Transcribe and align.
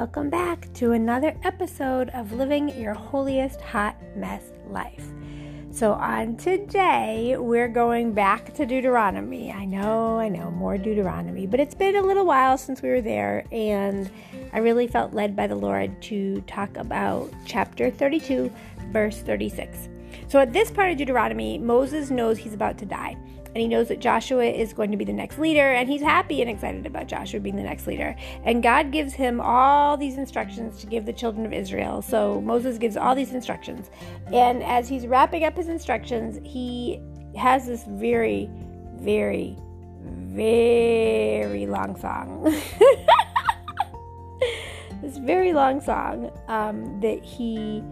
Welcome 0.00 0.30
back 0.30 0.72
to 0.76 0.92
another 0.92 1.36
episode 1.44 2.08
of 2.14 2.32
Living 2.32 2.70
Your 2.70 2.94
Holiest 2.94 3.60
Hot 3.60 3.94
Mess 4.16 4.42
Life. 4.66 5.06
So, 5.72 5.92
on 5.92 6.38
today, 6.38 7.36
we're 7.38 7.68
going 7.68 8.14
back 8.14 8.54
to 8.54 8.64
Deuteronomy. 8.64 9.52
I 9.52 9.66
know, 9.66 10.18
I 10.18 10.30
know, 10.30 10.50
more 10.52 10.78
Deuteronomy, 10.78 11.46
but 11.46 11.60
it's 11.60 11.74
been 11.74 11.96
a 11.96 12.02
little 12.02 12.24
while 12.24 12.56
since 12.56 12.80
we 12.80 12.88
were 12.88 13.02
there, 13.02 13.44
and 13.52 14.10
I 14.54 14.60
really 14.60 14.86
felt 14.86 15.12
led 15.12 15.36
by 15.36 15.46
the 15.46 15.54
Lord 15.54 16.00
to 16.04 16.40
talk 16.46 16.74
about 16.78 17.30
chapter 17.44 17.90
32, 17.90 18.50
verse 18.92 19.18
36. 19.18 19.90
So, 20.28 20.38
at 20.38 20.54
this 20.54 20.70
part 20.70 20.92
of 20.92 20.96
Deuteronomy, 20.96 21.58
Moses 21.58 22.08
knows 22.08 22.38
he's 22.38 22.54
about 22.54 22.78
to 22.78 22.86
die 22.86 23.18
and 23.54 23.60
he 23.60 23.66
knows 23.68 23.88
that 23.88 24.00
Joshua 24.00 24.44
is 24.44 24.72
going 24.72 24.90
to 24.92 24.96
be 24.96 25.04
the 25.04 25.12
next 25.12 25.38
leader, 25.38 25.72
and 25.74 25.88
he's 25.88 26.02
happy 26.02 26.40
and 26.40 26.50
excited 26.50 26.86
about 26.86 27.08
Joshua 27.08 27.40
being 27.40 27.56
the 27.56 27.62
next 27.62 27.86
leader. 27.86 28.14
And 28.44 28.62
God 28.62 28.92
gives 28.92 29.12
him 29.12 29.40
all 29.40 29.96
these 29.96 30.16
instructions 30.18 30.80
to 30.80 30.86
give 30.86 31.04
the 31.04 31.12
children 31.12 31.44
of 31.44 31.52
Israel. 31.52 32.00
So 32.02 32.40
Moses 32.40 32.78
gives 32.78 32.96
all 32.96 33.14
these 33.14 33.32
instructions. 33.32 33.90
And 34.32 34.62
as 34.62 34.88
he's 34.88 35.06
wrapping 35.06 35.44
up 35.44 35.56
his 35.56 35.68
instructions, 35.68 36.38
he 36.44 37.00
has 37.36 37.66
this 37.66 37.84
very, 37.88 38.48
very, 38.96 39.56
very 40.02 41.66
long 41.66 41.96
song. 41.98 42.44
this 45.02 45.18
very 45.18 45.52
long 45.52 45.80
song 45.80 46.30
um, 46.48 47.00
that 47.00 47.24
he 47.24 47.82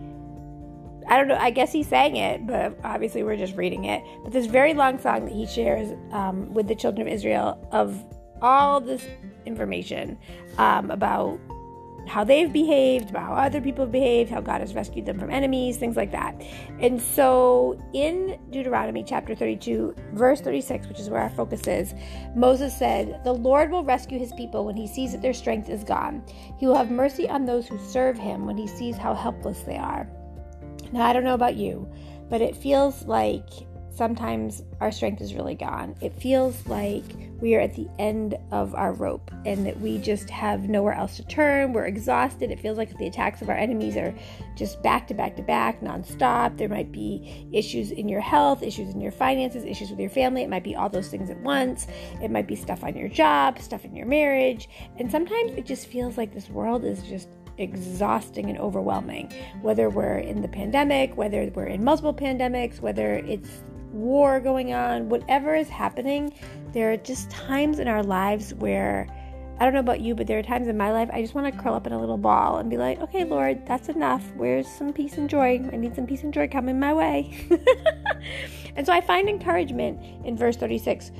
I 1.08 1.16
don't 1.16 1.28
know, 1.28 1.36
I 1.36 1.50
guess 1.50 1.72
he 1.72 1.82
sang 1.82 2.16
it, 2.16 2.46
but 2.46 2.78
obviously 2.84 3.22
we're 3.22 3.36
just 3.36 3.56
reading 3.56 3.84
it. 3.84 4.02
But 4.22 4.32
this 4.32 4.46
very 4.46 4.74
long 4.74 4.98
song 4.98 5.24
that 5.24 5.32
he 5.32 5.46
shares 5.46 5.96
um, 6.12 6.52
with 6.52 6.68
the 6.68 6.74
children 6.74 7.06
of 7.06 7.12
Israel 7.12 7.66
of 7.72 7.98
all 8.42 8.80
this 8.80 9.06
information 9.46 10.18
um, 10.58 10.90
about 10.90 11.40
how 12.08 12.24
they've 12.24 12.52
behaved, 12.52 13.10
about 13.10 13.22
how 13.22 13.34
other 13.34 13.60
people 13.60 13.84
have 13.84 13.92
behaved, 13.92 14.30
how 14.30 14.40
God 14.40 14.60
has 14.60 14.74
rescued 14.74 15.06
them 15.06 15.18
from 15.18 15.30
enemies, 15.30 15.76
things 15.76 15.96
like 15.96 16.10
that. 16.12 16.40
And 16.80 17.00
so 17.00 17.78
in 17.92 18.38
Deuteronomy 18.50 19.04
chapter 19.04 19.34
32, 19.34 19.94
verse 20.12 20.40
36, 20.40 20.88
which 20.88 20.98
is 20.98 21.10
where 21.10 21.20
our 21.20 21.30
focus 21.30 21.66
is, 21.66 21.94
Moses 22.34 22.76
said, 22.76 23.20
The 23.24 23.32
Lord 23.32 23.70
will 23.70 23.84
rescue 23.84 24.18
his 24.18 24.32
people 24.32 24.64
when 24.64 24.76
he 24.76 24.86
sees 24.86 25.12
that 25.12 25.22
their 25.22 25.34
strength 25.34 25.68
is 25.68 25.84
gone. 25.84 26.24
He 26.58 26.66
will 26.66 26.76
have 26.76 26.90
mercy 26.90 27.28
on 27.28 27.44
those 27.44 27.66
who 27.66 27.78
serve 27.78 28.18
him 28.18 28.46
when 28.46 28.56
he 28.56 28.66
sees 28.66 28.96
how 28.96 29.14
helpless 29.14 29.60
they 29.62 29.76
are. 29.76 30.08
Now, 30.92 31.06
I 31.06 31.12
don't 31.12 31.24
know 31.24 31.34
about 31.34 31.56
you, 31.56 31.90
but 32.28 32.40
it 32.40 32.56
feels 32.56 33.04
like 33.04 33.48
sometimes 33.98 34.62
our 34.80 34.92
strength 34.92 35.20
is 35.20 35.34
really 35.34 35.56
gone. 35.56 35.94
It 36.00 36.14
feels 36.14 36.64
like 36.68 37.02
we 37.40 37.56
are 37.56 37.60
at 37.60 37.74
the 37.74 37.88
end 37.98 38.36
of 38.52 38.74
our 38.76 38.92
rope 38.92 39.30
and 39.44 39.66
that 39.66 39.78
we 39.80 39.98
just 39.98 40.30
have 40.30 40.68
nowhere 40.68 40.94
else 40.94 41.16
to 41.16 41.26
turn. 41.26 41.72
We're 41.72 41.86
exhausted. 41.86 42.52
It 42.52 42.60
feels 42.60 42.78
like 42.78 42.96
the 42.96 43.08
attacks 43.08 43.42
of 43.42 43.48
our 43.48 43.56
enemies 43.56 43.96
are 43.96 44.14
just 44.56 44.80
back 44.84 45.08
to 45.08 45.14
back 45.14 45.34
to 45.36 45.42
back, 45.42 45.80
nonstop. 45.80 46.56
There 46.56 46.68
might 46.68 46.92
be 46.92 47.48
issues 47.52 47.90
in 47.90 48.08
your 48.08 48.20
health, 48.20 48.62
issues 48.62 48.94
in 48.94 49.00
your 49.00 49.12
finances, 49.12 49.64
issues 49.64 49.90
with 49.90 49.98
your 49.98 50.10
family. 50.10 50.42
It 50.42 50.48
might 50.48 50.64
be 50.64 50.76
all 50.76 50.88
those 50.88 51.08
things 51.08 51.28
at 51.28 51.40
once. 51.40 51.88
It 52.22 52.30
might 52.30 52.46
be 52.46 52.54
stuff 52.54 52.84
on 52.84 52.96
your 52.96 53.08
job, 53.08 53.58
stuff 53.58 53.84
in 53.84 53.96
your 53.96 54.06
marriage. 54.06 54.68
And 54.98 55.10
sometimes 55.10 55.52
it 55.52 55.66
just 55.66 55.88
feels 55.88 56.16
like 56.16 56.32
this 56.32 56.48
world 56.48 56.84
is 56.84 57.02
just 57.02 57.28
exhausting 57.58 58.48
and 58.48 58.58
overwhelming. 58.58 59.32
Whether 59.62 59.90
we're 59.90 60.18
in 60.18 60.40
the 60.42 60.48
pandemic, 60.48 61.16
whether 61.16 61.50
we're 61.54 61.66
in 61.66 61.84
multiple 61.84 62.14
pandemics, 62.14 62.80
whether 62.80 63.14
it's 63.14 63.62
war 63.92 64.40
going 64.40 64.72
on, 64.72 65.08
whatever 65.08 65.54
is 65.54 65.68
happening, 65.68 66.32
there 66.72 66.92
are 66.92 66.96
just 66.96 67.30
times 67.30 67.78
in 67.78 67.88
our 67.88 68.02
lives 68.02 68.54
where 68.54 69.08
I 69.60 69.64
don't 69.64 69.74
know 69.74 69.80
about 69.80 70.00
you, 70.00 70.14
but 70.14 70.28
there 70.28 70.38
are 70.38 70.42
times 70.42 70.68
in 70.68 70.76
my 70.76 70.92
life 70.92 71.10
I 71.12 71.20
just 71.20 71.34
want 71.34 71.52
to 71.52 71.60
curl 71.60 71.74
up 71.74 71.84
in 71.86 71.92
a 71.92 71.98
little 71.98 72.16
ball 72.16 72.58
and 72.58 72.70
be 72.70 72.76
like, 72.76 73.00
okay, 73.00 73.24
Lord, 73.24 73.66
that's 73.66 73.88
enough. 73.88 74.22
Where's 74.36 74.68
some 74.68 74.92
peace 74.92 75.18
and 75.18 75.28
joy? 75.28 75.60
I 75.72 75.76
need 75.76 75.96
some 75.96 76.06
peace 76.06 76.22
and 76.22 76.32
joy 76.32 76.46
coming 76.46 76.78
my 76.78 76.94
way. 76.94 77.48
and 78.76 78.86
so 78.86 78.92
I 78.92 79.00
find 79.00 79.28
encouragement 79.28 80.00
in 80.24 80.36
verse 80.36 80.56
36, 80.56 81.10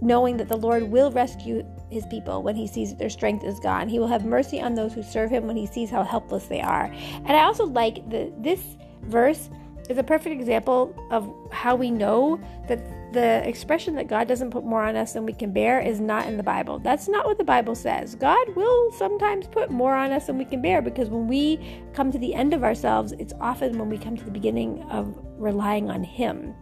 knowing 0.00 0.38
that 0.38 0.48
the 0.48 0.56
Lord 0.56 0.84
will 0.84 1.10
rescue 1.10 1.66
his 1.90 2.06
people 2.06 2.42
when 2.42 2.56
he 2.56 2.66
sees 2.66 2.90
that 2.90 2.98
their 2.98 3.10
strength 3.10 3.44
is 3.44 3.60
gone. 3.60 3.88
He 3.88 3.98
will 3.98 4.08
have 4.08 4.24
mercy 4.24 4.60
on 4.60 4.74
those 4.74 4.92
who 4.92 5.02
serve 5.02 5.30
him 5.30 5.46
when 5.46 5.56
he 5.56 5.66
sees 5.66 5.90
how 5.90 6.02
helpless 6.02 6.46
they 6.46 6.60
are. 6.60 6.84
And 6.84 7.30
I 7.30 7.44
also 7.44 7.64
like 7.64 8.08
that 8.10 8.42
this 8.42 8.60
verse 9.02 9.50
is 9.88 9.98
a 9.98 10.02
perfect 10.02 10.40
example 10.40 10.94
of 11.10 11.32
how 11.52 11.76
we 11.76 11.90
know 11.90 12.40
that 12.68 12.80
the 13.12 13.46
expression 13.48 13.94
that 13.94 14.08
God 14.08 14.26
doesn't 14.26 14.50
put 14.50 14.64
more 14.64 14.82
on 14.82 14.96
us 14.96 15.12
than 15.12 15.24
we 15.24 15.32
can 15.32 15.52
bear 15.52 15.80
is 15.80 16.00
not 16.00 16.26
in 16.26 16.36
the 16.36 16.42
Bible. 16.42 16.78
That's 16.78 17.08
not 17.08 17.24
what 17.24 17.38
the 17.38 17.44
Bible 17.44 17.74
says. 17.74 18.14
God 18.16 18.54
will 18.56 18.92
sometimes 18.92 19.46
put 19.46 19.70
more 19.70 19.94
on 19.94 20.10
us 20.10 20.26
than 20.26 20.38
we 20.38 20.44
can 20.44 20.60
bear 20.60 20.82
because 20.82 21.08
when 21.08 21.28
we 21.28 21.82
come 21.94 22.10
to 22.10 22.18
the 22.18 22.34
end 22.34 22.52
of 22.52 22.64
ourselves, 22.64 23.12
it's 23.12 23.32
often 23.40 23.78
when 23.78 23.88
we 23.88 23.96
come 23.96 24.16
to 24.16 24.24
the 24.24 24.30
beginning 24.30 24.82
of 24.90 25.16
relying 25.38 25.88
on 25.88 26.02
Him. 26.02 26.54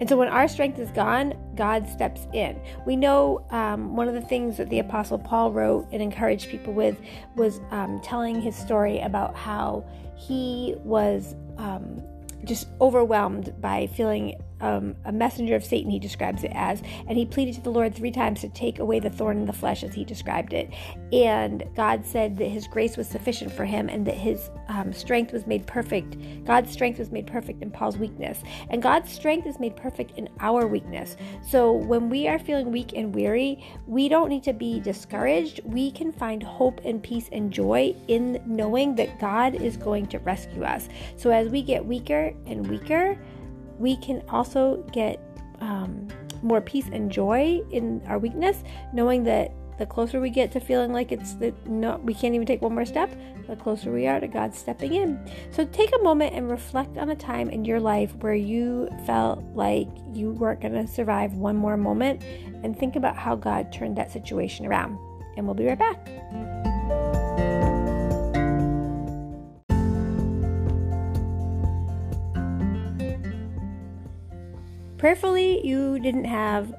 And 0.00 0.08
so 0.08 0.16
when 0.16 0.28
our 0.28 0.48
strength 0.48 0.78
is 0.78 0.90
gone, 0.90 1.34
God 1.54 1.88
steps 1.88 2.26
in. 2.32 2.60
We 2.86 2.96
know 2.96 3.44
um, 3.50 3.96
one 3.96 4.08
of 4.08 4.14
the 4.14 4.20
things 4.20 4.56
that 4.56 4.70
the 4.70 4.78
Apostle 4.78 5.18
Paul 5.18 5.52
wrote 5.52 5.88
and 5.92 6.02
encouraged 6.02 6.48
people 6.48 6.72
with 6.72 7.00
was 7.36 7.60
um, 7.70 8.00
telling 8.00 8.40
his 8.40 8.56
story 8.56 9.00
about 9.00 9.36
how 9.36 9.84
he 10.16 10.74
was 10.78 11.34
um, 11.58 12.02
just 12.44 12.68
overwhelmed 12.80 13.54
by 13.60 13.86
feeling 13.88 14.40
um, 14.62 14.94
a 15.04 15.12
messenger 15.12 15.54
of 15.54 15.64
Satan, 15.64 15.90
he 15.90 15.98
describes 15.98 16.44
it 16.44 16.52
as. 16.54 16.82
And 17.06 17.18
he 17.18 17.26
pleaded 17.26 17.54
to 17.56 17.60
the 17.60 17.70
Lord 17.70 17.94
three 17.94 18.10
times 18.10 18.40
to 18.40 18.48
take 18.48 18.78
away 18.78 19.00
the 19.00 19.10
thorn 19.10 19.38
in 19.38 19.44
the 19.44 19.52
flesh, 19.52 19.82
as 19.82 19.92
he 19.92 20.04
described 20.04 20.54
it. 20.54 20.72
And 21.12 21.64
God 21.76 22.06
said 22.06 22.38
that 22.38 22.48
his 22.48 22.66
grace 22.66 22.96
was 22.96 23.08
sufficient 23.08 23.52
for 23.52 23.64
him 23.64 23.88
and 23.88 24.06
that 24.06 24.16
his 24.16 24.50
um, 24.68 24.92
strength 24.92 25.32
was 25.32 25.46
made 25.46 25.66
perfect. 25.66 26.16
God's 26.44 26.70
strength 26.70 26.98
was 26.98 27.10
made 27.10 27.26
perfect 27.26 27.62
in 27.62 27.70
Paul's 27.70 27.98
weakness. 27.98 28.42
And 28.70 28.82
God's 28.82 29.12
strength 29.12 29.46
is 29.46 29.58
made 29.58 29.76
perfect 29.76 30.16
in 30.16 30.28
our 30.40 30.66
weakness. 30.66 31.16
So 31.46 31.72
when 31.72 32.08
we 32.08 32.28
are 32.28 32.38
feeling 32.38 32.70
weak 32.70 32.92
and 32.94 33.14
weary, 33.14 33.62
we 33.86 34.08
don't 34.08 34.28
need 34.28 34.44
to 34.44 34.52
be 34.52 34.80
discouraged. 34.80 35.60
We 35.64 35.90
can 35.90 36.12
find 36.12 36.42
hope 36.42 36.80
and 36.84 37.02
peace 37.02 37.28
and 37.32 37.50
joy 37.50 37.94
in 38.08 38.40
knowing 38.46 38.94
that 38.94 39.18
God 39.18 39.54
is 39.54 39.76
going 39.76 40.06
to 40.06 40.18
rescue 40.20 40.62
us. 40.62 40.88
So 41.16 41.30
as 41.30 41.48
we 41.48 41.62
get 41.62 41.84
weaker 41.84 42.32
and 42.46 42.66
weaker, 42.68 43.18
we 43.78 43.96
can 43.96 44.22
also 44.28 44.84
get 44.92 45.20
um, 45.60 46.08
more 46.42 46.60
peace 46.60 46.86
and 46.92 47.10
joy 47.10 47.62
in 47.70 48.02
our 48.06 48.18
weakness, 48.18 48.62
knowing 48.92 49.24
that 49.24 49.52
the 49.78 49.86
closer 49.86 50.20
we 50.20 50.30
get 50.30 50.52
to 50.52 50.60
feeling 50.60 50.92
like 50.92 51.12
it's 51.12 51.34
that 51.34 51.66
no, 51.66 51.96
we 52.04 52.14
can't 52.14 52.34
even 52.34 52.46
take 52.46 52.62
one 52.62 52.74
more 52.74 52.84
step, 52.84 53.10
the 53.48 53.56
closer 53.56 53.92
we 53.92 54.06
are 54.06 54.20
to 54.20 54.28
God 54.28 54.54
stepping 54.54 54.94
in. 54.94 55.18
So 55.50 55.64
take 55.64 55.90
a 55.94 56.02
moment 56.02 56.34
and 56.34 56.50
reflect 56.50 56.98
on 56.98 57.10
a 57.10 57.16
time 57.16 57.48
in 57.50 57.64
your 57.64 57.80
life 57.80 58.14
where 58.16 58.34
you 58.34 58.88
felt 59.06 59.42
like 59.54 59.88
you 60.12 60.32
weren't 60.32 60.60
going 60.60 60.74
to 60.74 60.86
survive 60.86 61.34
one 61.34 61.56
more 61.56 61.76
moment 61.76 62.22
and 62.62 62.78
think 62.78 62.96
about 62.96 63.16
how 63.16 63.34
God 63.34 63.72
turned 63.72 63.96
that 63.96 64.12
situation 64.12 64.66
around. 64.66 64.98
And 65.36 65.46
we'll 65.46 65.54
be 65.54 65.66
right 65.66 65.78
back. 65.78 66.51
Prayerfully 75.02 75.66
you 75.66 75.98
didn't 75.98 76.26
have 76.26 76.72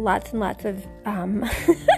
lots 0.00 0.32
and 0.32 0.40
lots 0.40 0.64
of 0.64 0.84
um, 1.04 1.48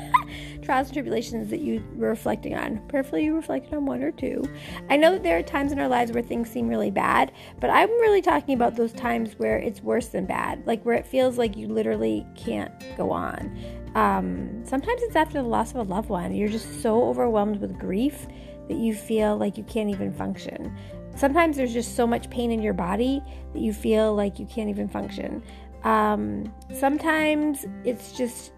trials 0.62 0.88
and 0.88 0.92
tribulations 0.92 1.48
that 1.48 1.60
you 1.60 1.82
were 1.96 2.10
reflecting 2.10 2.54
on. 2.54 2.86
Prayerfully, 2.88 3.24
you 3.24 3.34
reflected 3.34 3.72
on 3.72 3.86
one 3.86 4.02
or 4.02 4.12
two. 4.12 4.44
I 4.90 4.98
know 4.98 5.12
that 5.12 5.22
there 5.22 5.38
are 5.38 5.42
times 5.42 5.72
in 5.72 5.78
our 5.78 5.88
lives 5.88 6.12
where 6.12 6.22
things 6.22 6.50
seem 6.50 6.68
really 6.68 6.90
bad, 6.90 7.32
but 7.60 7.70
I'm 7.70 7.88
really 7.92 8.20
talking 8.20 8.56
about 8.56 8.76
those 8.76 8.92
times 8.92 9.38
where 9.38 9.56
it's 9.56 9.80
worse 9.80 10.08
than 10.08 10.26
bad, 10.26 10.66
like 10.66 10.82
where 10.82 10.96
it 10.96 11.06
feels 11.06 11.38
like 11.38 11.56
you 11.56 11.66
literally 11.66 12.26
can't 12.36 12.70
go 12.98 13.10
on. 13.10 13.58
Um, 13.94 14.62
sometimes 14.66 15.00
it's 15.02 15.16
after 15.16 15.40
the 15.40 15.48
loss 15.48 15.70
of 15.70 15.76
a 15.76 15.82
loved 15.82 16.10
one. 16.10 16.34
You're 16.34 16.50
just 16.50 16.82
so 16.82 17.04
overwhelmed 17.04 17.58
with 17.58 17.78
grief 17.78 18.26
that 18.68 18.76
you 18.76 18.94
feel 18.94 19.38
like 19.38 19.56
you 19.56 19.64
can't 19.64 19.88
even 19.88 20.12
function. 20.12 20.76
Sometimes 21.18 21.56
there's 21.56 21.72
just 21.72 21.96
so 21.96 22.06
much 22.06 22.30
pain 22.30 22.52
in 22.52 22.62
your 22.62 22.74
body 22.74 23.20
that 23.52 23.60
you 23.60 23.72
feel 23.72 24.14
like 24.14 24.38
you 24.38 24.46
can't 24.46 24.70
even 24.70 24.86
function. 24.86 25.42
Um, 25.82 26.54
sometimes 26.72 27.66
it's 27.84 28.12
just 28.12 28.52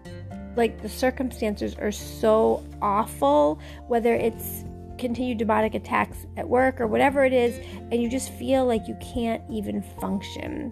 like 0.55 0.79
the 0.83 0.89
circumstances 0.89 1.75
are 1.79 1.91
so 1.91 2.63
awful, 2.79 3.59
whether 3.87 4.13
it's 4.13 4.63
continued 4.99 5.39
demonic 5.39 5.73
attacks 5.73 6.27
at 6.37 6.47
work 6.47 6.79
or 6.79 6.85
whatever 6.85 7.25
it 7.25 7.33
is, 7.33 7.57
and 7.91 7.99
you 7.99 8.07
just 8.07 8.31
feel 8.33 8.67
like 8.67 8.87
you 8.87 8.95
can't 9.01 9.41
even 9.49 9.81
function. 9.81 10.71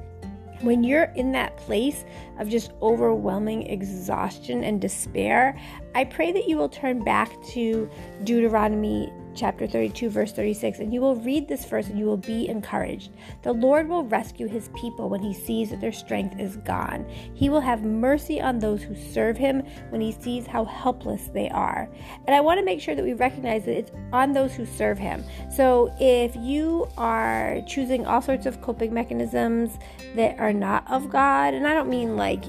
When 0.61 0.83
you're 0.83 1.11
in 1.15 1.31
that 1.31 1.57
place 1.57 2.05
of 2.37 2.49
just 2.49 2.71
overwhelming 2.83 3.63
exhaustion 3.63 4.63
and 4.63 4.79
despair, 4.79 5.59
I 5.95 6.03
pray 6.03 6.33
that 6.33 6.47
you 6.47 6.55
will 6.57 6.69
turn 6.69 7.03
back 7.03 7.31
to 7.53 7.89
Deuteronomy 8.25 9.11
chapter 9.39 9.65
32, 9.65 10.09
verse 10.09 10.33
36, 10.33 10.79
and 10.79 10.93
you 10.93 10.99
will 10.99 11.15
read 11.15 11.47
this 11.47 11.63
verse 11.63 11.87
and 11.87 11.97
you 11.97 12.05
will 12.05 12.17
be 12.17 12.49
encouraged. 12.49 13.11
The 13.43 13.53
Lord 13.53 13.87
will 13.87 14.03
rescue 14.03 14.47
his 14.47 14.69
people 14.75 15.09
when 15.09 15.21
he 15.21 15.33
sees 15.33 15.69
that 15.69 15.79
their 15.79 15.93
strength 15.93 16.37
is 16.39 16.57
gone. 16.57 17.09
He 17.33 17.49
will 17.49 17.61
have 17.61 17.83
mercy 17.83 18.41
on 18.41 18.59
those 18.59 18.83
who 18.83 18.95
serve 18.95 19.37
him 19.37 19.61
when 19.89 20.01
he 20.01 20.11
sees 20.11 20.45
how 20.45 20.65
helpless 20.65 21.29
they 21.33 21.49
are. 21.49 21.89
And 22.27 22.35
I 22.35 22.41
want 22.41 22.59
to 22.59 22.65
make 22.65 22.81
sure 22.81 22.95
that 22.95 23.05
we 23.05 23.13
recognize 23.13 23.63
that 23.65 23.77
it's 23.77 23.91
on 24.11 24.33
those 24.33 24.53
who 24.53 24.65
serve 24.65 24.97
him. 24.97 25.23
So 25.55 25.95
if 25.99 26.35
you 26.35 26.89
are 26.97 27.61
choosing 27.65 28.05
all 28.05 28.21
sorts 28.21 28.45
of 28.45 28.61
coping 28.61 28.93
mechanisms 28.93 29.77
that 30.15 30.37
are 30.37 30.53
not 30.53 30.89
of 30.91 31.09
God, 31.09 31.53
and 31.53 31.65
I 31.65 31.73
don't 31.73 31.89
mean 31.89 32.17
like 32.17 32.43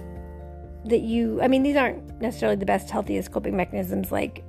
that 0.86 1.02
you, 1.02 1.40
I 1.40 1.46
mean, 1.46 1.62
these 1.62 1.76
aren't 1.76 2.20
necessarily 2.20 2.56
the 2.56 2.66
best, 2.66 2.90
healthiest 2.90 3.30
coping 3.30 3.56
mechanisms 3.56 4.10
like 4.10 4.44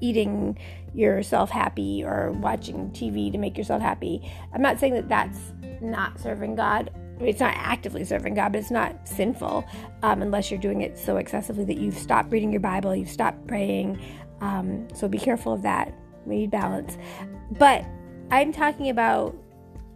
eating 0.00 0.58
yourself 0.94 1.50
happy 1.50 2.04
or 2.04 2.32
watching 2.32 2.90
TV 2.90 3.32
to 3.32 3.38
make 3.38 3.56
yourself 3.56 3.80
happy. 3.80 4.30
I'm 4.52 4.62
not 4.62 4.78
saying 4.78 4.94
that 4.94 5.08
that's 5.08 5.38
not 5.80 6.18
serving 6.20 6.54
God. 6.56 6.90
It's 7.20 7.40
not 7.40 7.54
actively 7.56 8.04
serving 8.04 8.34
God, 8.34 8.52
but 8.52 8.58
it's 8.58 8.70
not 8.70 9.08
sinful 9.08 9.64
um, 10.02 10.22
unless 10.22 10.50
you're 10.50 10.60
doing 10.60 10.80
it 10.80 10.98
so 10.98 11.16
excessively 11.16 11.64
that 11.64 11.78
you've 11.78 11.96
stopped 11.96 12.32
reading 12.32 12.50
your 12.52 12.60
Bible, 12.60 12.94
you've 12.96 13.08
stopped 13.08 13.46
praying. 13.46 14.00
Um, 14.40 14.88
so 14.94 15.08
be 15.08 15.18
careful 15.18 15.52
of 15.52 15.62
that. 15.62 15.94
We 16.26 16.38
need 16.38 16.50
balance. 16.50 16.98
But 17.52 17.84
I'm 18.30 18.52
talking 18.52 18.88
about 18.88 19.36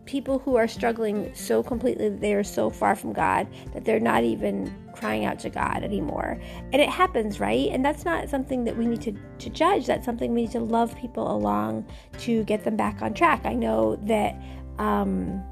people 0.04 0.38
who 0.38 0.56
are 0.56 0.68
struggling 0.68 1.34
so 1.34 1.62
completely 1.62 2.08
that 2.08 2.20
they 2.20 2.34
are 2.34 2.44
so 2.44 2.70
far 2.70 2.94
from 2.94 3.12
God 3.12 3.48
that 3.74 3.84
they're 3.84 4.00
not 4.00 4.22
even 4.22 4.72
crying 4.96 5.24
out 5.24 5.38
to 5.40 5.50
God 5.50 5.82
anymore. 5.82 6.40
And 6.72 6.82
it 6.82 6.88
happens, 6.88 7.38
right? 7.40 7.68
And 7.70 7.84
that's 7.84 8.04
not 8.04 8.28
something 8.28 8.64
that 8.64 8.76
we 8.76 8.86
need 8.86 9.02
to, 9.02 9.12
to 9.38 9.50
judge. 9.50 9.86
That's 9.86 10.04
something 10.04 10.34
we 10.34 10.42
need 10.42 10.52
to 10.52 10.60
love 10.60 10.96
people 10.96 11.30
along 11.30 11.86
to 12.18 12.44
get 12.44 12.64
them 12.64 12.76
back 12.76 13.02
on 13.02 13.14
track. 13.14 13.42
I 13.44 13.54
know 13.54 13.96
that 14.04 14.40
um, 14.78 15.42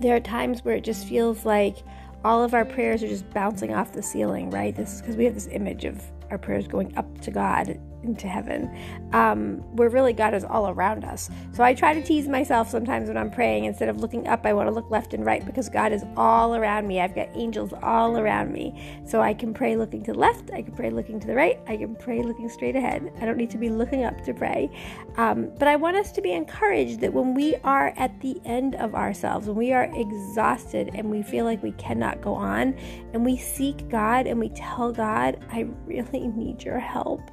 there 0.00 0.16
are 0.16 0.20
times 0.20 0.64
where 0.64 0.74
it 0.74 0.84
just 0.84 1.06
feels 1.06 1.44
like 1.44 1.76
all 2.24 2.42
of 2.42 2.54
our 2.54 2.64
prayers 2.64 3.02
are 3.02 3.08
just 3.08 3.28
bouncing 3.30 3.74
off 3.74 3.92
the 3.92 4.02
ceiling, 4.02 4.50
right? 4.50 4.74
This 4.74 4.94
is 4.94 5.00
because 5.02 5.16
we 5.16 5.24
have 5.24 5.34
this 5.34 5.48
image 5.52 5.84
of 5.84 6.02
our 6.30 6.38
prayers 6.38 6.66
going 6.66 6.96
up 6.96 7.20
to 7.20 7.30
God 7.30 7.78
into 8.04 8.28
heaven, 8.28 8.70
um, 9.12 9.56
where 9.76 9.88
really 9.88 10.12
God 10.12 10.34
is 10.34 10.44
all 10.44 10.68
around 10.68 11.04
us. 11.04 11.30
So 11.52 11.64
I 11.64 11.74
try 11.74 11.94
to 11.94 12.02
tease 12.02 12.28
myself 12.28 12.70
sometimes 12.70 13.08
when 13.08 13.16
I'm 13.16 13.30
praying. 13.30 13.64
Instead 13.64 13.88
of 13.88 13.98
looking 13.98 14.28
up, 14.28 14.44
I 14.44 14.52
want 14.52 14.68
to 14.68 14.74
look 14.74 14.90
left 14.90 15.14
and 15.14 15.24
right 15.24 15.44
because 15.44 15.68
God 15.68 15.92
is 15.92 16.04
all 16.16 16.54
around 16.54 16.86
me. 16.86 17.00
I've 17.00 17.14
got 17.14 17.28
angels 17.34 17.72
all 17.82 18.18
around 18.18 18.52
me. 18.52 19.02
So 19.06 19.20
I 19.20 19.34
can 19.34 19.54
pray 19.54 19.76
looking 19.76 20.02
to 20.04 20.12
the 20.12 20.18
left, 20.18 20.50
I 20.52 20.62
can 20.62 20.74
pray 20.74 20.90
looking 20.90 21.18
to 21.20 21.26
the 21.26 21.34
right, 21.34 21.58
I 21.66 21.76
can 21.76 21.96
pray 21.96 22.22
looking 22.22 22.48
straight 22.48 22.76
ahead. 22.76 23.12
I 23.20 23.24
don't 23.24 23.36
need 23.36 23.50
to 23.50 23.58
be 23.58 23.70
looking 23.70 24.04
up 24.04 24.22
to 24.24 24.34
pray. 24.34 24.70
Um, 25.16 25.50
but 25.58 25.68
I 25.68 25.76
want 25.76 25.96
us 25.96 26.12
to 26.12 26.20
be 26.20 26.32
encouraged 26.32 27.00
that 27.00 27.12
when 27.12 27.34
we 27.34 27.56
are 27.64 27.92
at 27.96 28.20
the 28.20 28.40
end 28.44 28.74
of 28.76 28.94
ourselves, 28.94 29.46
when 29.46 29.56
we 29.56 29.72
are 29.72 29.90
exhausted 29.94 30.90
and 30.94 31.10
we 31.10 31.22
feel 31.22 31.44
like 31.44 31.62
we 31.62 31.72
cannot 31.72 32.20
go 32.20 32.34
on, 32.34 32.76
and 33.12 33.24
we 33.24 33.36
seek 33.36 33.88
God 33.88 34.26
and 34.26 34.38
we 34.38 34.48
tell 34.50 34.92
God, 34.92 35.38
I 35.50 35.66
really 35.86 36.26
need 36.36 36.62
your 36.62 36.78
help. 36.78 37.30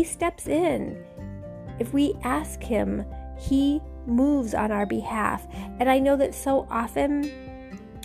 He 0.00 0.04
steps 0.04 0.46
in. 0.46 0.96
If 1.78 1.92
we 1.92 2.14
ask 2.22 2.62
Him, 2.62 3.04
He 3.38 3.82
moves 4.06 4.54
on 4.54 4.72
our 4.72 4.86
behalf. 4.86 5.46
And 5.78 5.90
I 5.90 5.98
know 5.98 6.16
that 6.16 6.34
so 6.34 6.66
often 6.70 7.30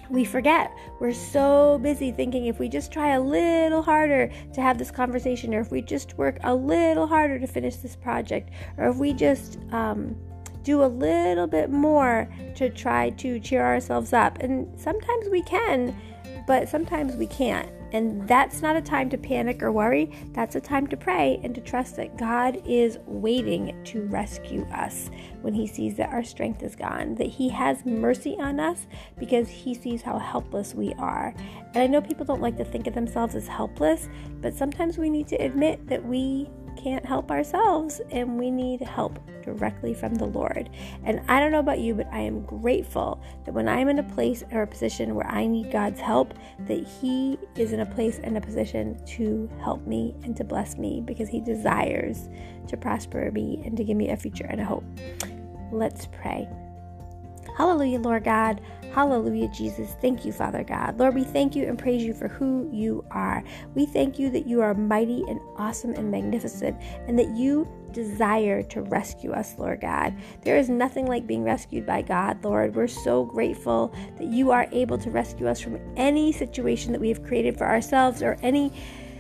we 0.10 0.26
forget. 0.26 0.74
We're 1.00 1.14
so 1.14 1.80
busy 1.82 2.12
thinking 2.12 2.48
if 2.48 2.60
we 2.60 2.68
just 2.68 2.92
try 2.92 3.14
a 3.14 3.22
little 3.22 3.82
harder 3.82 4.30
to 4.52 4.62
have 4.62 4.78
this 4.78 4.92
conversation, 4.92 5.56
or 5.56 5.62
if 5.62 5.72
we 5.72 5.82
just 5.82 6.18
work 6.18 6.38
a 6.44 6.54
little 6.54 7.08
harder 7.08 7.40
to 7.40 7.48
finish 7.48 7.78
this 7.78 7.96
project, 7.96 8.50
or 8.76 8.90
if 8.90 8.98
we 8.98 9.14
just 9.14 9.58
um, 9.72 10.18
do 10.64 10.84
a 10.84 10.92
little 10.92 11.48
bit 11.48 11.70
more 11.70 12.28
to 12.56 12.70
try 12.70 13.12
to 13.12 13.40
cheer 13.40 13.66
ourselves 13.66 14.12
up. 14.12 14.38
And 14.42 14.68
sometimes 14.78 15.30
we 15.30 15.44
can, 15.44 15.96
but 16.46 16.68
sometimes 16.68 17.16
we 17.16 17.28
can't. 17.28 17.70
And 17.92 18.28
that's 18.28 18.62
not 18.62 18.76
a 18.76 18.82
time 18.82 19.10
to 19.10 19.18
panic 19.18 19.64
or 19.64 19.72
worry. 19.72 20.12
That's 20.34 20.56
a 20.56 20.62
time 20.62 20.88
to 20.88 20.98
pray 20.98 21.40
and 21.44 21.54
to 21.56 21.62
trust 21.62 21.96
that 21.98 22.18
God 22.18 22.62
is 22.66 22.98
waiting 23.06 23.82
to 23.86 24.06
rescue 24.08 24.66
us 24.74 25.10
when 25.42 25.54
He 25.54 25.68
sees 25.68 25.96
that 25.98 26.10
our 26.10 26.24
strength 26.24 26.64
is 26.64 26.76
gone, 26.76 27.16
that 27.16 27.28
He 27.28 27.50
has 27.50 27.86
mercy 27.86 28.36
on 28.40 28.60
us 28.60 28.88
because 29.18 29.48
He 29.48 29.74
sees 29.74 30.02
how 30.02 30.18
helpless 30.18 30.74
we 30.74 30.94
are. 30.94 31.34
And 31.74 31.78
I 31.78 31.88
know 31.88 32.02
people 32.02 32.26
don't 32.26 32.42
like 32.42 32.58
to 32.58 32.66
think 32.66 32.88
of 32.88 32.94
themselves 32.94 33.36
as 33.36 33.48
helpless, 33.48 34.10
but 34.42 34.54
sometimes 34.54 34.98
we 34.98 35.10
need 35.10 35.28
to 35.30 35.36
admit 35.36 35.88
that 35.88 36.04
we 36.04 36.50
can't 36.76 37.06
help 37.06 37.32
ourselves 37.32 38.02
and 38.12 38.38
we 38.38 38.52
need 38.52 38.82
help 38.82 39.20
directly 39.44 39.94
from 39.94 40.16
the 40.16 40.26
Lord. 40.26 40.70
And 41.04 41.22
I 41.28 41.40
don't 41.40 41.52
know 41.52 41.60
about 41.60 41.80
you, 41.80 41.94
but 41.94 42.08
I 42.12 42.20
am 42.20 42.44
grateful 42.44 43.22
that 43.46 43.54
when 43.54 43.68
I'm 43.68 43.90
in 43.90 44.00
a 44.00 44.04
place 44.04 44.44
or 44.52 44.64
a 44.64 44.68
position 44.68 45.16
where 45.16 45.28
I 45.28 45.46
need 45.48 45.72
God's 45.72 46.00
help, 46.00 46.34
that 46.68 46.86
He 46.86 47.38
is 47.56 47.74
in 47.74 47.80
a 47.80 47.86
place 47.86 48.20
and 48.24 48.38
a 48.38 48.42
position 48.42 49.00
to 49.06 49.50
help 49.62 49.86
me 49.86 50.16
and 50.24 50.36
to 50.38 50.44
bless 50.44 50.78
me 50.78 51.02
because 51.06 51.30
He 51.30 51.42
desires 51.42 52.30
to 52.68 52.78
prosper 52.78 53.32
me 53.32 53.62
and 53.66 53.78
to 53.78 53.84
give 53.84 53.98
me 53.98 54.10
a 54.10 54.18
future 54.18 54.48
and 54.50 54.62
a 54.62 54.66
hope. 54.66 54.86
Let's 55.72 56.08
pray. 56.08 56.48
Hallelujah, 57.56 58.00
Lord 58.00 58.24
God. 58.24 58.62
Hallelujah, 58.94 59.50
Jesus. 59.50 59.96
Thank 60.02 60.24
you, 60.24 60.32
Father 60.32 60.64
God. 60.64 60.98
Lord, 61.00 61.16
we 61.16 61.24
thank 61.24 61.56
you 61.56 61.68
and 61.68 61.78
praise 61.78 62.04
you 62.04 62.14
for 62.14 62.28
who 62.28 62.70
you 62.72 63.04
are. 63.12 63.44
We 63.74 63.86
thank 63.86 64.18
you 64.20 64.30
that 64.30 64.46
you 64.46 64.62
are 64.62 64.74
mighty 64.74 65.24
and 65.28 65.40
awesome 65.58 65.94
and 65.94 66.10
magnificent 66.10 66.82
and 67.08 67.20
that 67.20 67.36
you 67.36 67.68
desire 67.92 68.62
to 68.64 68.82
rescue 68.82 69.32
us, 69.32 69.56
Lord 69.58 69.82
God. 69.82 70.14
There 70.44 70.58
is 70.58 70.70
nothing 70.70 71.08
like 71.08 71.28
being 71.28 71.44
rescued 71.44 71.86
by 71.86 72.02
God, 72.02 72.44
Lord. 72.44 72.76
We're 72.76 72.88
so 72.88 73.24
grateful 73.24 73.94
that 74.18 74.28
you 74.28 74.52
are 74.52 74.68
able 74.72 74.98
to 74.98 75.10
rescue 75.10 75.48
us 75.48 75.62
from 75.62 75.80
any 75.96 76.32
situation 76.32 76.92
that 76.92 77.02
we 77.02 77.10
have 77.10 77.24
created 77.24 77.58
for 77.58 77.66
ourselves 77.66 78.22
or 78.22 78.38
any 78.42 78.72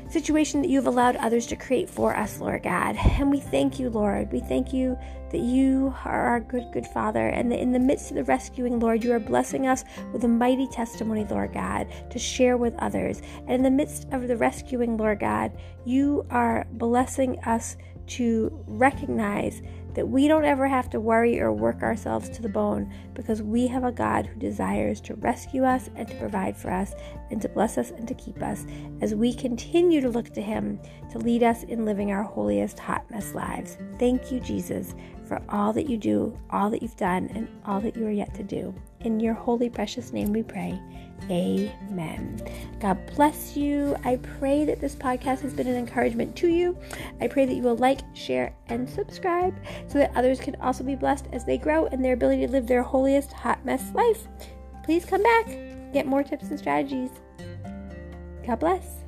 situation 0.10 0.62
that 0.62 0.70
you've 0.70 0.88
allowed 0.88 1.16
others 1.18 1.48
to 1.48 1.56
create 1.56 1.90
for 1.90 2.16
us, 2.16 2.40
Lord 2.40 2.64
God. 2.64 2.96
And 2.96 3.32
we 3.32 3.40
thank 3.40 3.80
you, 3.80 3.90
Lord. 3.90 4.32
We 4.32 4.40
thank 4.40 4.72
you 4.72 4.98
that 5.36 5.42
you 5.42 5.94
are 6.06 6.28
our 6.28 6.40
good, 6.40 6.66
good 6.72 6.88
Father, 6.88 7.28
and 7.28 7.52
that 7.52 7.60
in 7.60 7.74
the 7.74 7.80
midst 7.80 8.10
of 8.10 8.16
the 8.16 8.24
rescuing, 8.24 8.80
Lord, 8.80 9.04
you 9.04 9.12
are 9.12 9.20
blessing 9.20 9.68
us 9.68 9.84
with 10.14 10.24
a 10.24 10.30
mighty 10.30 10.66
testimony, 10.66 11.26
Lord 11.26 11.52
God, 11.52 11.88
to 12.10 12.18
share 12.18 12.56
with 12.56 12.74
others. 12.80 13.22
And 13.40 13.52
in 13.52 13.62
the 13.62 13.70
midst 13.70 14.08
of 14.14 14.30
the 14.30 14.38
rescuing, 14.38 14.96
Lord 14.96 15.20
God, 15.20 15.52
you 15.84 16.26
are 16.30 16.66
blessing 16.72 17.38
us 17.40 17.76
to 18.08 18.64
recognize 18.66 19.62
that 19.94 20.08
we 20.08 20.30
don't 20.30 20.46
ever 20.46 20.70
have 20.70 20.90
to 20.92 21.02
worry 21.02 21.42
or 21.42 21.52
work 21.52 21.82
ourselves 21.82 22.30
to 22.30 22.42
the 22.42 22.48
bone 22.48 22.94
because 23.14 23.42
we 23.42 23.68
have 23.68 23.84
a 23.84 23.92
God 23.92 24.26
who 24.26 24.40
desires 24.40 25.02
to 25.02 25.16
rescue 25.16 25.66
us 25.66 25.90
and 25.96 26.08
to 26.08 26.16
provide 26.16 26.56
for 26.56 26.72
us 26.72 26.94
and 27.32 27.42
to 27.42 27.50
bless 27.50 27.78
us 27.78 27.92
and 27.92 28.08
to 28.08 28.14
keep 28.14 28.42
us 28.42 28.66
as 29.02 29.16
we 29.16 29.34
continue 29.34 30.02
to 30.02 30.10
look 30.10 30.34
to 30.34 30.42
Him 30.42 30.80
to 31.12 31.20
lead 31.20 31.44
us 31.44 31.64
in 31.64 31.86
living 31.86 32.12
our 32.12 32.24
holiest 32.24 32.80
hot 32.80 33.10
mess 33.10 33.34
lives. 33.34 33.78
Thank 34.00 34.32
you, 34.32 34.40
Jesus, 34.40 34.96
for 35.28 35.42
all 35.50 35.74
that 35.74 35.90
you 35.90 35.98
do, 35.98 36.38
all 36.50 36.70
that 36.70 36.82
you've 36.82 36.98
done, 36.98 37.30
and 37.34 37.48
all 37.66 37.80
that 37.82 37.96
you 37.96 38.06
are 38.06 38.12
yet 38.12 38.34
to 38.36 38.44
do. 38.44 38.74
In 39.02 39.20
your 39.20 39.34
holy, 39.34 39.70
precious 39.70 40.12
name 40.12 40.34
we 40.34 40.44
pray. 40.44 40.80
Amen. 41.30 42.42
God 42.80 43.00
bless 43.16 43.56
you. 43.56 43.96
I 44.04 44.18
pray 44.18 44.66
that 44.66 44.80
this 44.80 44.96
podcast 44.96 45.42
has 45.42 45.54
been 45.54 45.68
an 45.68 45.76
encouragement 45.76 46.36
to 46.38 46.48
you. 46.48 46.78
I 47.22 47.28
pray 47.28 47.46
that 47.46 47.54
you 47.54 47.64
will 47.64 47.78
like, 47.78 48.02
share, 48.14 48.54
and 48.68 48.90
subscribe 48.90 49.56
so 49.88 49.98
that 49.98 50.16
others 50.16 50.40
can 50.40 50.56
also 50.58 50.84
be 50.84 50.96
blessed 50.96 51.28
as 51.32 51.46
they 51.46 51.58
grow 51.58 51.86
in 51.86 52.02
their 52.02 52.14
ability 52.14 52.46
to 52.46 52.52
live 52.52 52.68
their 52.68 52.84
holiest 52.84 53.32
hot 53.34 53.64
mess 53.66 53.94
life. 53.94 54.28
Please 54.84 55.06
come 55.06 55.24
back, 55.24 55.48
get 55.96 56.06
more 56.06 56.24
tips 56.24 56.50
and 56.50 56.60
strategies. 56.60 57.10
God 58.46 58.60
bless. 58.60 59.05